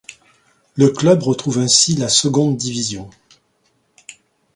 [0.77, 3.07] Le club retrouve ainsi la seconde division.